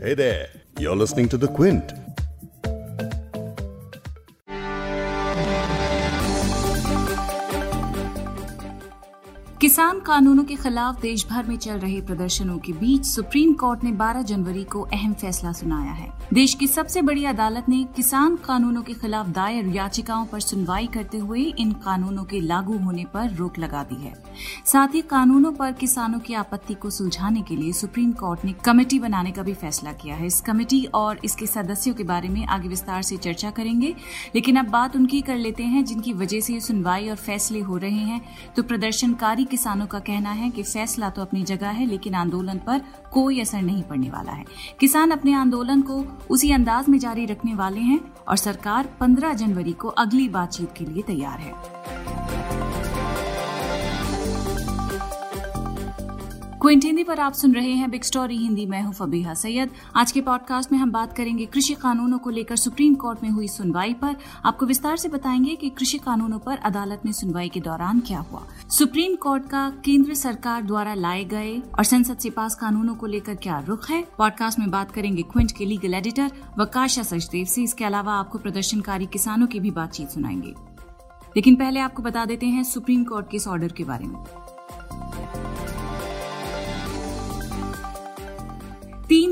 [0.00, 0.48] Hey there,
[0.78, 1.92] you're listening to The Quint.
[9.60, 13.92] किसान कानूनों के खिलाफ देश भर में चल रहे प्रदर्शनों के बीच सुप्रीम कोर्ट ने
[13.92, 18.82] 12 जनवरी को अहम फैसला सुनाया है देश की सबसे बड़ी अदालत ने किसान कानूनों
[18.82, 23.58] के खिलाफ दायर याचिकाओं पर सुनवाई करते हुए इन कानूनों के लागू होने पर रोक
[23.58, 24.12] लगा दी है।
[24.64, 28.98] साथ ही कानूनों पर किसानों की आपत्ति को सुलझाने के लिए सुप्रीम कोर्ट ने कमेटी
[28.98, 32.68] बनाने का भी फैसला किया है। इस कमेटी और इसके सदस्यों के बारे में आगे
[32.68, 33.94] विस्तार से चर्चा करेंगे,
[34.34, 37.90] लेकिन अब बात उनकी कर लेते हैं, जिनकी वजह से सुनवाई और फैसले हो रहे
[37.90, 38.20] हैं।
[38.56, 42.84] तो प्रदर्शनकारी किसानों का कहना है कि फैसला तो अपनी जगह है, लेकिन आंदोलन पर
[43.12, 44.44] कोई असर नहीं पड़ने वाला है।
[44.80, 49.72] किसान अपने आंदोलन को उसी अंदाज में जारी रखने वाले हैं और सरकार 15 जनवरी
[49.72, 52.17] को अगली बातचीत के लिए तैयार है।
[56.68, 60.12] क्विंट हिंदी पर आप सुन रहे हैं बिग स्टोरी हिंदी मैं हूँ फबीहा सैयद। आज
[60.12, 63.94] के पॉडकास्ट में हम बात करेंगे कृषि कानूनों को लेकर सुप्रीम कोर्ट में हुई सुनवाई
[63.94, 68.18] पर। आपको विस्तार से बताएँगे कि कृषि कानूनों पर अदालत में सुनवाई के दौरान क्या
[68.18, 73.06] हुआ। सुप्रीम कोर्ट का केंद्र सरकार द्वारा लाए गए और संसद से पास कानूनों को
[73.06, 74.08] लेकर क्या रुख है?
[74.18, 79.06] पॉडकास्ट में बात करेंगे क्विंट के लीगल एडिटर वकाशा सचदेव से। इसके अलावा आपको प्रदर्शनकारी
[79.06, 80.54] किसानों की भी बातचीत सुनाएँगे।
[81.36, 84.24] लेकिन पहले आपको बता देते हैं सुप्रीम कोर्ट के इस ऑर्डर के बारे में।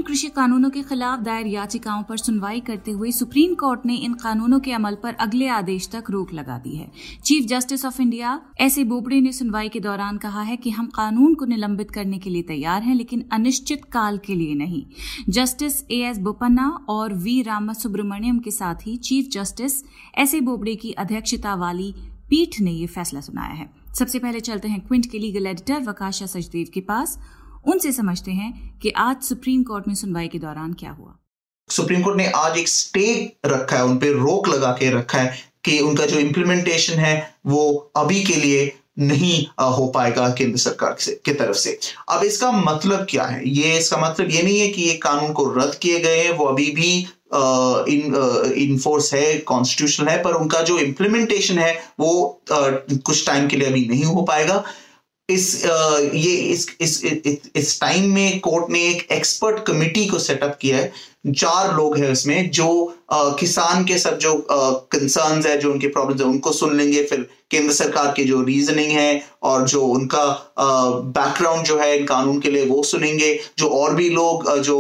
[0.07, 4.59] कृषि कानूनों के खिलाफ दायर याचिकाओं पर सुनवाई करते हुए सुप्रीम कोर्ट ने इन कानूनों
[4.61, 6.91] के अमल पर अगले आदेश तक रोक लगा दी है।
[7.25, 10.87] Chief justice of India S A Bobde ने सुनवाई के दौरान कहा है कि हम
[10.87, 14.85] कानून को निलंबित करने के लिए तैयार हैं, लेकिन अनिश्चित काल के लिए नहीं।
[15.29, 19.83] जस्टिस ए एस बोपन्ना और वी रामा सुब्रमण्यम के साथ ही chief justice
[20.19, 21.95] S A Bobde की अध्यक्षता वाली
[22.31, 26.27] पीठ ने ये फैसला सुनाया है। सबसे पहले चलते हैं क्विंट के लीगल एडिटर वकाशा
[26.27, 27.19] सचदेव के पास।
[27.67, 31.15] उनसे समझते हैं कि आज सुप्रीम कोर्ट में सुनवाई के दौरान क्या हुआ।
[31.71, 33.07] सुप्रीम कोर्ट ने आज एक स्टे
[33.47, 37.93] रखा है, उन पर रोक लगा के रखा है कि उनका जो इम्प्लीमेंटेशन है, वो
[37.97, 43.07] अभी के लिए नहीं हो पाएगा केंद्र सरकार से, की तरफ़ से। अब इसका मतलब
[43.11, 43.43] क्या है?
[43.49, 46.45] ये इसका मतलब ये नहीं है कि ये कानून को रद्द किए गए हैं, वो
[46.45, 46.95] अभी भी
[47.89, 48.15] इन
[48.59, 53.87] इनफोर्स है कॉन्स्टिट्यूशनल है, पर उनका जो इम्प्लीमेंटेशन है, वो कुछ टाइम के लिए अभी
[53.87, 54.63] नहीं हो पाएगा।
[55.29, 57.03] इस ये इस इस
[57.57, 60.93] इस टाइम में कोर्ट ने एक एक्सपर्ट कमिटी को सेटअप किया है।
[61.33, 62.69] चार लोग हैं उसमें जो
[63.13, 67.73] किसान के सब जो कंसर्न्स है, जो उनके प्रॉब्लम्स है, उनको सुन लेंगे, फिर केंद्र
[67.75, 70.25] सरकार की जो रीजनिंग है और जो उनका
[70.59, 74.79] बैकग्राउंड जो है इन कानून के लिए वो सुनेंगे। जो और भी लोग जो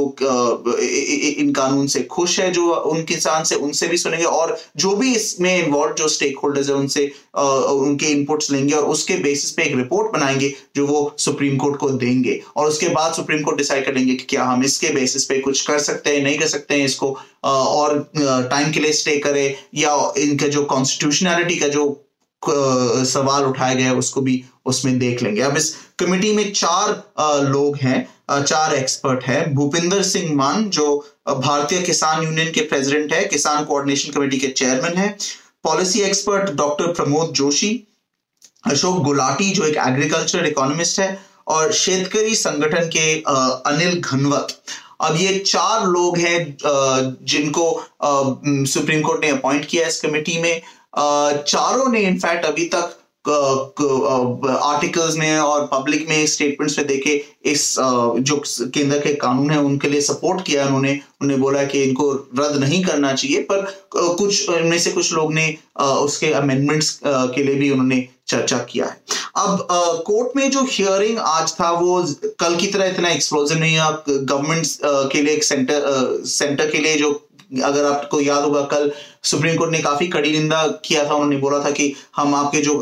[1.40, 5.14] इन कानून से खुश है, जो उन किसान से, उनसे भी सुनेंगे और जो भी
[5.14, 9.76] इसमें इन्वॉल्व जो स्टेक होल्डर्स है, उनसे उनके इनपुट्स लेंगे और उसके बेसिस पे एक
[9.76, 13.94] रिपोर्ट बनाएँगे, जो वो सुप्रीम कोर्ट को देंगे। और उसके बाद सुप्रीम कोर्ट डिसाइड कर
[13.94, 16.84] लेंगे कि क्या हम इसके बेसिस पे कुछ कर सकते हैं, नहीं कर सकते हैं
[16.84, 21.86] इसको और टाइम के लिए स्टे करे या इनका जो कॉन्स्टिट्यूशनैलिटी का जो
[22.42, 28.06] सवाल उठाए गए, उसको भी उसमें देख लेंगे। अब इस कमेटी में चार लोग हैं
[28.30, 30.96] चार एक्सपर्ट हैं। भूपिंदर सिंह मान, जो
[31.28, 35.16] भारतीय किसान यूनियन के प्रेसिडेंट है, किसान कोऑर्डिनेशन कमेटी के चेयरमैन है।
[35.64, 37.70] Policy expert doctor Pramod Joshi
[38.64, 41.18] Ashok Gulati जो एक एग्रीकल्चर इकोनॉमिस्ट है,
[41.48, 43.12] और शेतकरी संगठन के
[43.70, 44.56] अनिल घनवत।
[45.00, 46.56] अब ये चार लोग हैं
[47.24, 47.64] जिनको
[48.66, 50.62] सुप्रीम कोर्ट ने अपॉइंट किया इस कमेटी में।
[50.98, 52.96] चारों ने इनफैक्ट अभी तक
[53.28, 57.14] आर्टिकल्स में और पब्लिक में स्टेटमेंट्स में देखे,
[57.44, 62.10] इस जो केंद्र के कानून है, उनके लिए सपोर्ट किया उन्होंने। उन्होंने बोला कि इनको
[62.38, 63.62] रद्द नहीं करना चाहिए, पर
[63.94, 69.00] कुछ, इनमें से कुछ लोग ने उसके अमेंडमेंट्स के लिए भी उन्होंने चर्चा किया है।
[69.36, 69.66] अब
[70.06, 72.02] कोर्ट में जो हियरिंग आज था, वो
[72.40, 74.66] कल की तरह इतना एक्सप्लोजिव नहीं गवर्नमेंट
[75.12, 77.12] के लिए एक सेंटर सेंटर के लिए जो
[77.50, 78.90] अगर आपको याद होगा, कल
[79.24, 82.78] सुप्रीम कोर्ट ने काफ़ी कड़ी निंदा किया था। उन्होंने बोला था कि हम आपके जो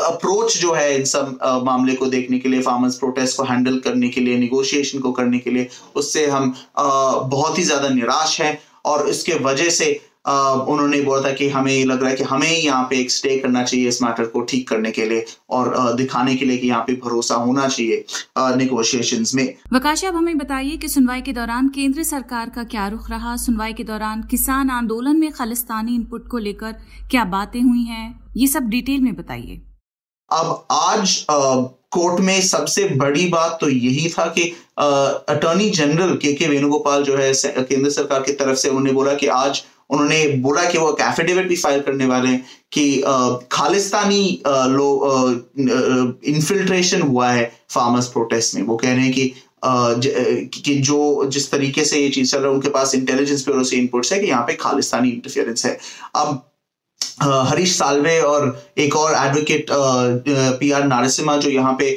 [0.00, 4.08] अप्रोच जो है इन सब मामले को देखने के लिए, फार्मर्स प्रोटेस्ट को हैंडल करने
[4.08, 9.08] के लिए निगोशिएशन को करने के लिए, उससे हम बहुत ही ज़्यादा निराश हैं। और
[9.08, 12.82] इसके वजह से उन्होंने बोला था कि हमें ये लग रहा है कि हमें यहाँ
[12.90, 16.44] पे एक स्टे करना चाहिए इस मैटर को ठीक करने के लिए और दिखाने के
[16.44, 18.04] लिए कि यहाँ पे भरोसा होना चाहिए
[18.56, 23.10] निगोशिएशन में। वकाश अब हमें बताइए कि सुनवाई के दौरान केंद्र सरकार का क्या रुख
[23.10, 23.36] रहा?
[23.36, 26.72] सुनवाई के दौरान किसान आंदोलन में खालिस्तानी इनपुट को लेकर
[27.10, 28.20] क्या बातें हुई हैं?
[28.36, 29.60] ये सब डिटेल में बताइए।
[30.30, 31.24] अब आज
[31.92, 34.42] कोर्ट में सबसे बड़ी बात तो यही था कि
[34.78, 39.26] अटॉर्नी जनरल के के वेणुगोपाल जो है केंद्र सरकार की तरफ़ से उन्होंने बोला कि
[39.26, 43.02] आज उन्होंने बोला कि वो एक एफिडेविट भी फ़ाइल करने वाले हैं कि
[43.52, 44.88] खालिस्तानी लो
[46.28, 49.32] इन्फिल्ट्रेशन हुआ है फार्मर्स प्रोटेस्ट में। वो कह रहे हैं कि
[49.64, 53.76] कि जो, जिस तरीके से ये चीज़ चल रहा है, उनके पास इंटेलिजेंस ब्यूरो से
[53.76, 55.78] इनपुट्स है कि यहाँ पे खालिस्तानी इंटरफियरेंस है।
[56.16, 56.46] अब
[57.22, 58.44] हरीश सालवे और
[58.78, 59.66] एक और एडवोकेट
[60.60, 61.92] पी आर नारसिम्हा जो यहाँ पे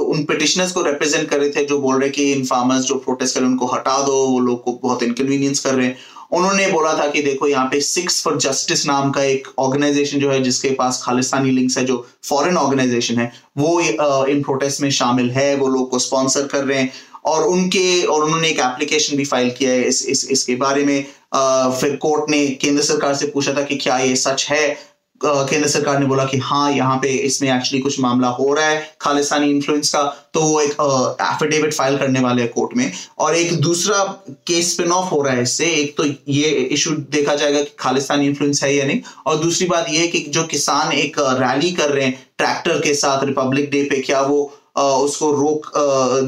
[0.00, 3.34] उन पिटिशनर्स को रिप्रेजेंट कर रहे थे, जो बोल रहे कि इन फार्मर्स जो प्रोटेस्ट
[3.34, 5.96] कर रहे हैं, उनको हटा दो, वो लोग को बहुत इनकन्वीनियंस कर रहे हैं।
[6.32, 10.30] उन्होंने बोला था कि देखो यहाँ पे सिक्स फॉर जस्टिस नाम का एक ऑर्गेनाइजेशन जो
[10.30, 15.30] है जिसके पास खालिस्तानी लिंक्स है जो फॉरेन ऑर्गेनाइजेशन है वो इन प्रोटेस्ट में शामिल
[15.30, 16.92] है वो लोग को स्पॉन्सर कर रहे हैं।
[17.24, 21.04] और उनके और उन्होंने एक एप्लीकेशन भी फ़ाइल किया है इस, इस इसके बारे में।
[21.34, 24.76] आ, फिर कोर्ट ने केंद्र सरकार से पूछा था कि क्या ये सच है?
[25.20, 28.96] केंद्र सरकार ने बोला कि हाँ यहाँ पे इसमें एक्चुअली कुछ मामला हो रहा है,
[29.00, 30.02] खालिस्तानी इन्फ्लुएंस का
[30.34, 34.02] तो वो एक एफिडेविट फ़ाइल करने वाले हैं कोर्ट में। और एक दूसरा
[34.46, 38.26] केस स्पिन ऑफ़ हो रहा है इससे, एक तो ये इशू देखा जाएगा कि खालिस्तानी
[38.26, 42.04] इन्फ्लुएंस है या नहीं। और दूसरी बात ये कि जो किसान एक रैली कर रहे
[42.04, 44.44] हैं ट्रैक्टर के साथ रिपब्लिक डे पे, क्या वो
[44.76, 45.70] उसको रोक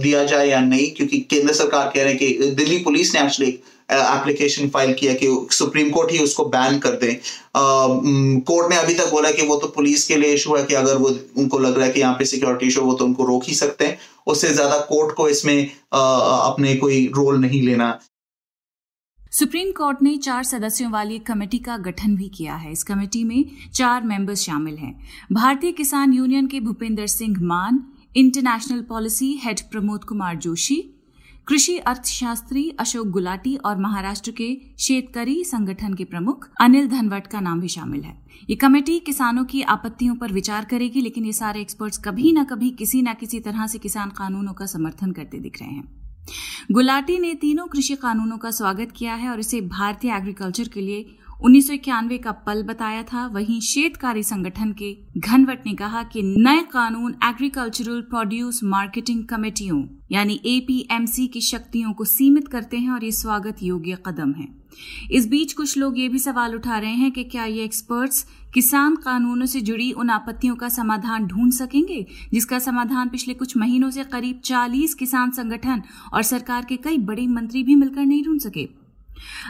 [0.03, 0.91] दिया जाए या नहीं?
[0.91, 3.59] क्योंकि केंद्र सरकार कह रहे हैं कि दिल्ली पुलिस ने एक्चुअली
[3.89, 7.13] एप्लीकेशन फ़ाइल किया कि सुप्रीम कोर्ट ही उसको बैन कर दे।
[7.57, 10.97] कोर्ट ने अभी तक बोला कि वो तो पुलिस के लिए इशू है कि अगर
[10.97, 13.55] वो उनको लग रहा है कि यहाँ पे सिक्योरिटी इशू वो तो उनको रोक ही
[13.55, 17.99] सकते हैं। उससे ज़्यादा कोर्ट को इसमें आ, अपने कोई रोल नहीं लेना।
[19.33, 23.23] सुप्रीम कोर्ट ने चार सदस्यों वाली एक कमेटी का गठन भी किया है। इस कमेटी
[23.25, 23.45] में
[23.75, 24.95] चार मेंबर्स शामिल हैं।
[25.33, 27.81] भारतीय किसान यूनियन के Bhupinder Singh Mann
[28.17, 30.79] international policy head Pramod Kumar Joshi
[31.49, 34.49] कृषि अर्थशास्त्री अशोक गुलाटी और महाराष्ट्र के
[34.79, 38.17] शेतकारी संगठन के प्रमुख अनिल धनवट का नाम भी शामिल है।
[38.51, 42.71] ये कमेटी किसानों की आपत्तियों पर विचार करेगी, लेकिन ये सारे एक्सपर्ट्स कभी न कभी
[42.71, 46.09] किसी न किसी तरह से किसान कानूनों का समर्थन करते दिख रहे हैं।
[46.73, 51.07] गुलाटी ने तीनों कृषि कानूनों का स्वागत किया है और इसे भारतीय एग्रीकल्चर के लिए
[51.45, 56.23] उन्नीस सौ इक्यानवे का पल बताया था। वहीं शेतकारी संगठन के घनवट ने कहा कि
[56.23, 59.83] नए कानून एग्रीकल्चरल प्रोड्यूस मार्केटिंग कमेटियों,
[60.13, 64.49] यानी एपीएमसी की शक्तियों को सीमित करते हैं और ये स्वागत योग्य कदम है।
[65.11, 68.97] इस बीच कुछ लोग ये भी सवाल उठा रहे हैं कि क्या ये एक्सपर्ट्स किसान
[68.97, 74.05] कानूनों से जुड़ी उन आपत्तियों का समाधान ढूंढ सकेंगे, जिसका समाधान पिछले कुछ महीनों से
[74.05, 75.83] करीब 40 किसान संगठन
[76.13, 78.78] और सरकार के कई बड़े मंत्री भी मिलकर नहीं ढूंढ सके?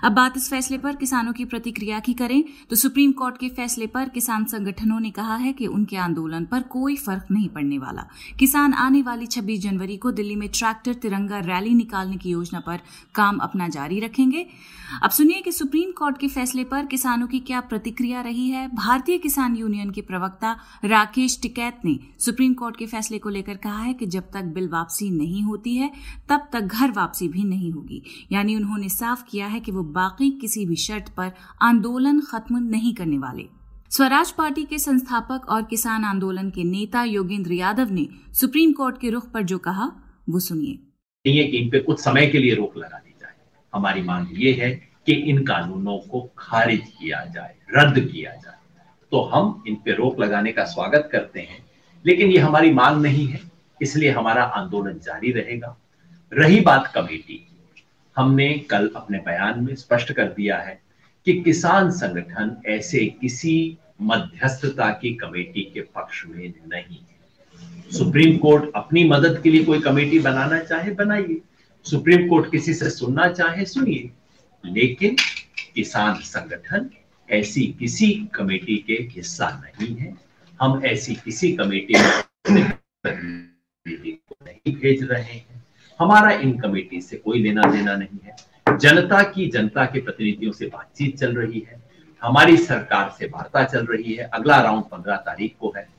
[0.04, 3.86] अब बात इस फैसले पर, किसानों की प्रतिक्रिया की करें तो सुप्रीम कोर्ट के फैसले
[3.86, 8.06] पर किसान संगठनों ने कहा है कि उनके आंदोलन पर कोई फ़र्क नहीं पड़ने वाला।
[8.38, 12.80] किसान आने वाली 26 जनवरी को दिल्ली में ट्रैक्टर तिरंगा रैली निकालने की योजना पर
[13.14, 14.46] काम अपना जारी रखेंगे।
[15.02, 19.18] अब सुनिए कि सुप्रीम कोर्ट के फैसले पर किसानों की क्या प्रतिक्रिया रही है। भारतीय
[19.18, 23.92] किसान यूनियन के प्रवक्ता राकेश टिकैत ने सुप्रीम कोर्ट के फैसले को लेकर कहा है
[23.94, 25.90] कि जब तक बिल वापसी नहीं होती है,
[26.28, 30.30] तब तक घर वापसी भी नहीं होगी। यानी उन्होंने साफ़ किया है कि वो बाकी
[30.30, 31.32] किसी भी शर्त पर
[31.62, 33.46] आंदोलन खत्म नहीं करने वाले।
[33.90, 39.10] स्वराज पार्टी के संस्थापक और किसान आंदोलन के नेता योगेंद्र यादव ने सुप्रीम कोर्ट के
[39.10, 39.90] रुख पर जो कहा,
[40.28, 40.78] वो सुनिए।
[41.58, 43.32] इन पे कुछ समय के लिए रोक लगा दी जाए।
[43.74, 44.70] हमारी मांग ये है
[45.06, 48.54] कि इन कानूनों को खारिज किया जाए, रद्द किया जाए।
[49.12, 51.64] तो हम इन पे रोक लगाने का स्वागत करते हैं,
[52.06, 53.40] लेकिन ये हमारी मांग नहीं है।
[53.82, 55.76] इसलिए हमारा आंदोलन जारी रहेगा।
[56.32, 57.47] रही बात कमेटी
[58.18, 60.80] हमने कल अपने बयान में स्पष्ट कर दिया है
[61.26, 66.98] कि किसान संगठन ऐसे किसी मध्यस्थता की कमेटी के पक्ष में नहीं
[67.92, 71.40] सुप्रीम कोर्ट अपनी मदद के लिए कोई कमेटी बनाना चाहे, बनाइए।
[71.84, 74.10] सुप्रीम कोर्ट किसी से सुनना चाहे, सुनिए।
[74.66, 75.16] लेकिन
[75.74, 76.90] किसान संगठन
[77.30, 80.14] ऐसी किसी कमेटी के हिस्सा नहीं है।
[80.62, 81.94] हम ऐसी किसी कमेटी
[82.50, 82.72] में
[84.42, 85.57] नहीं भेज रहे हैं।
[86.00, 88.36] हमारा इन कमेटी से कोई लेना देना नहीं है।
[88.78, 91.82] जनता की जनता के प्रतिनिधियों से बातचीत चल रही है।
[92.22, 95.97] हमारी सरकार से वार्ता चल रही है। अगला राउंड पंद्रह तारीख को है।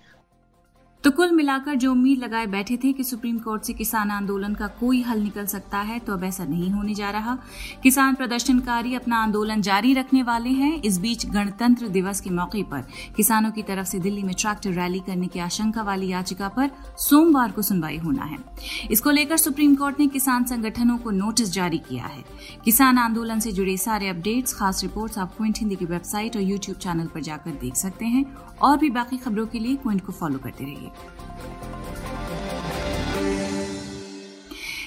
[1.04, 4.68] तो कुल मिलाकर जो उम्मीद लगाए बैठे थे कि सुप्रीम कोर्ट से किसान आंदोलन का
[4.68, 7.38] कोई हल निकल सकता है तो अब ऐसा नहीं होने जा रहा।
[7.84, 12.82] किसान प्रदर्शनकारी अपना आंदोलन जारी रखने वाले हैं। इस बीच गणतंत्र दिवस के मौके पर
[13.18, 17.52] किसानों की तरफ़ से दिल्ली में ट्रैक्टर रैली करने की आशंका वाली याचिका पर सोमवार
[17.52, 18.38] को सुनवाई होना है।
[18.92, 22.24] इसको लेकर सुप्रीम कोर्ट ने किसान संगठनों को नोटिस जारी किया है।
[22.66, 26.78] किसान आंदोलन से जुड़े सारे अपडेट्स, खास रिपोर्ट्स आप क्विंट हिंदी की वेबसाइट और यूट्यूब
[26.78, 28.26] चैनल पर जाकर देख सकते हैं।
[28.62, 30.89] और भी बाकी खबरों के लिए क्विंट को फॉलो करते रहिए।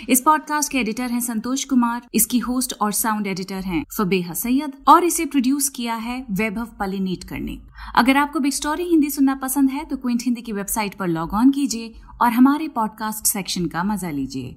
[0.09, 4.73] इस पॉडकास्ट के एडिटर हैं संतोष कुमार, इसकी होस्ट और साउंड एडिटर हैं फबेहा सैयद,
[4.89, 7.59] और इसे प्रोड्यूस किया है वैभव पलिनीट करने
[7.97, 11.35] अगर आपको बिग स्टोरी हिंदी सुनना पसंद है तो क्विंट हिंदी की वेबसाइट पर लॉग
[11.35, 14.57] ऑन कीजिए और हमारे पॉडकास्ट सेक्शन का मज़ा लीजिए।